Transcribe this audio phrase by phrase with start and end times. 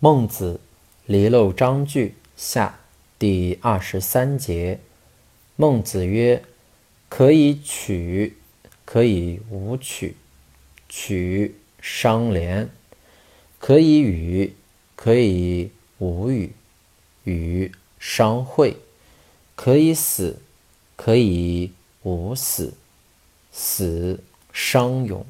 [0.00, 0.60] 孟子
[1.06, 2.78] 《离娄章句下》
[3.18, 4.78] 第二十三节，
[5.56, 6.44] 孟子曰
[7.10, 8.36] ：“可以取，
[8.84, 10.14] 可以无取。
[10.88, 12.70] 取商廉，
[13.58, 14.54] 可以与，
[14.94, 16.52] 可以无与。
[17.24, 18.76] 与商会，
[19.56, 20.40] 可以死，
[20.94, 21.72] 可以
[22.04, 22.74] 无死。
[23.50, 24.22] 死
[24.52, 25.26] 商勇。”